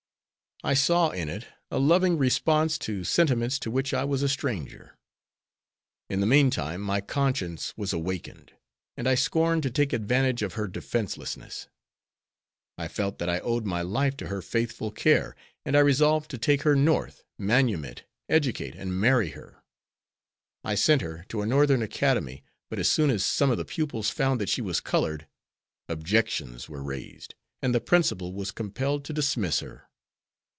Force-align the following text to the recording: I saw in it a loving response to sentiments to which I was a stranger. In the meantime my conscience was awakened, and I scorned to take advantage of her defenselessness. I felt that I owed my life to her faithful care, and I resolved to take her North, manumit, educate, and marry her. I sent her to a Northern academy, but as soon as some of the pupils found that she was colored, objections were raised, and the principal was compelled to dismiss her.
I 0.63 0.75
saw 0.75 1.09
in 1.09 1.27
it 1.27 1.47
a 1.71 1.79
loving 1.79 2.19
response 2.19 2.77
to 2.85 3.03
sentiments 3.03 3.57
to 3.57 3.71
which 3.71 3.95
I 3.95 4.03
was 4.03 4.21
a 4.21 4.29
stranger. 4.29 4.95
In 6.07 6.19
the 6.19 6.27
meantime 6.27 6.81
my 6.81 7.01
conscience 7.01 7.73
was 7.75 7.93
awakened, 7.93 8.53
and 8.95 9.09
I 9.09 9.15
scorned 9.15 9.63
to 9.63 9.71
take 9.71 9.91
advantage 9.91 10.43
of 10.43 10.53
her 10.53 10.67
defenselessness. 10.67 11.67
I 12.77 12.87
felt 12.87 13.17
that 13.17 13.27
I 13.27 13.39
owed 13.39 13.65
my 13.65 13.81
life 13.81 14.15
to 14.17 14.27
her 14.27 14.43
faithful 14.43 14.91
care, 14.91 15.35
and 15.65 15.75
I 15.75 15.79
resolved 15.79 16.29
to 16.29 16.37
take 16.37 16.61
her 16.61 16.75
North, 16.75 17.23
manumit, 17.39 18.03
educate, 18.29 18.75
and 18.75 18.99
marry 19.01 19.29
her. 19.29 19.63
I 20.63 20.75
sent 20.75 21.01
her 21.01 21.25
to 21.29 21.41
a 21.41 21.47
Northern 21.47 21.81
academy, 21.81 22.43
but 22.69 22.77
as 22.77 22.87
soon 22.87 23.09
as 23.09 23.25
some 23.25 23.49
of 23.49 23.57
the 23.57 23.65
pupils 23.65 24.11
found 24.11 24.39
that 24.39 24.49
she 24.49 24.61
was 24.61 24.79
colored, 24.79 25.25
objections 25.89 26.69
were 26.69 26.83
raised, 26.83 27.33
and 27.63 27.73
the 27.73 27.81
principal 27.81 28.31
was 28.31 28.51
compelled 28.51 29.03
to 29.05 29.13
dismiss 29.13 29.61
her. 29.61 29.87